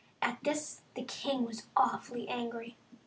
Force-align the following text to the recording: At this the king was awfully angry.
At 0.19 0.39
this 0.43 0.81
the 0.95 1.03
king 1.03 1.45
was 1.45 1.67
awfully 1.77 2.27
angry. 2.27 2.75